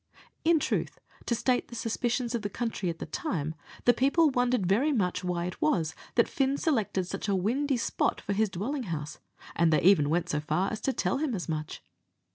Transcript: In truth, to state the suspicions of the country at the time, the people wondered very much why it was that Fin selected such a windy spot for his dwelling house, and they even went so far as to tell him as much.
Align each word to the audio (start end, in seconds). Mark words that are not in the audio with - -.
In 0.43 0.59
truth, 0.59 0.99
to 1.27 1.35
state 1.35 1.67
the 1.67 1.75
suspicions 1.75 2.33
of 2.33 2.41
the 2.41 2.49
country 2.49 2.89
at 2.89 2.97
the 2.97 3.05
time, 3.05 3.53
the 3.85 3.93
people 3.93 4.31
wondered 4.31 4.65
very 4.65 4.91
much 4.91 5.23
why 5.23 5.45
it 5.45 5.61
was 5.61 5.93
that 6.15 6.27
Fin 6.27 6.57
selected 6.57 7.05
such 7.05 7.27
a 7.27 7.35
windy 7.35 7.77
spot 7.77 8.19
for 8.19 8.33
his 8.33 8.49
dwelling 8.49 8.85
house, 8.89 9.19
and 9.55 9.71
they 9.71 9.83
even 9.83 10.09
went 10.09 10.27
so 10.29 10.39
far 10.39 10.71
as 10.71 10.81
to 10.81 10.91
tell 10.91 11.17
him 11.19 11.35
as 11.35 11.47
much. 11.47 11.83